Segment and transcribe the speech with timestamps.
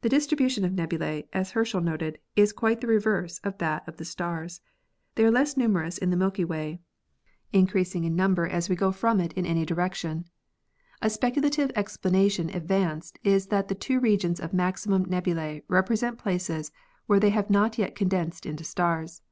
[0.00, 4.04] The distribution of nebulae, as Herschel noted, is quite the reverse of that of the
[4.04, 4.60] stars.
[5.14, 6.80] They are less numerous in the Milky Way,
[7.52, 10.24] increasing in number as we go from 302 ASTRONOMY it in any direction.
[11.00, 16.72] A speculative explanation advanced is that the two regions of maximum nebulae represent places
[17.06, 19.22] where they have not yet condensed into stars.